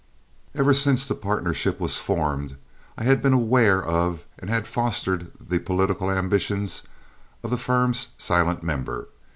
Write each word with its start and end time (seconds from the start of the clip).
Ever 0.55 0.73
since 0.73 1.07
the 1.07 1.13
partnership 1.13 1.79
was 1.79 1.99
formed 1.99 2.55
I 2.97 3.03
had 3.03 3.21
been 3.21 3.33
aware 3.33 3.83
of 3.85 4.23
and 4.39 4.49
had 4.49 4.65
fostered 4.65 5.31
the 5.39 5.59
political 5.59 6.09
ambitions 6.09 6.81
of 7.43 7.51
the 7.51 7.57
firm's 7.59 8.07
silent 8.17 8.63
member. 8.63 9.09